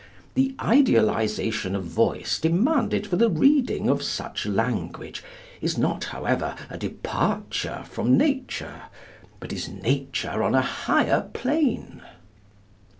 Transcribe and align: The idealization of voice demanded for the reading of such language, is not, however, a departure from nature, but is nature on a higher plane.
The 0.33 0.55
idealization 0.59 1.75
of 1.75 1.83
voice 1.83 2.39
demanded 2.39 3.05
for 3.05 3.17
the 3.17 3.29
reading 3.29 3.87
of 3.87 4.01
such 4.01 4.47
language, 4.47 5.23
is 5.61 5.77
not, 5.77 6.05
however, 6.05 6.55
a 6.71 6.77
departure 6.79 7.83
from 7.87 8.17
nature, 8.17 8.81
but 9.39 9.53
is 9.53 9.69
nature 9.69 10.41
on 10.41 10.55
a 10.55 10.61
higher 10.63 11.29
plane. 11.33 12.01